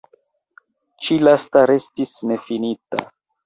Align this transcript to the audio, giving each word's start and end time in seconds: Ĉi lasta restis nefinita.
Ĉi 1.03 1.19
lasta 1.27 1.65
restis 1.75 2.19
nefinita. 2.33 3.09